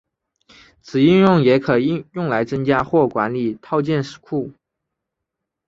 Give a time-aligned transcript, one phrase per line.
[0.81, 4.51] 此应用也可用来增加或管理套件库。